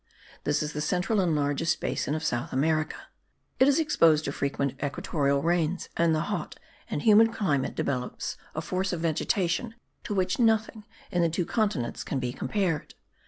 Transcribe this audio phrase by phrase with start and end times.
[0.45, 2.95] This is the central and largest basin of South America.
[3.59, 6.57] It is exposed to frequent equatorial rains, and the hot
[6.89, 9.75] and humid climate develops a force of vegetation
[10.05, 12.95] to which nothing in the two continents can be compared.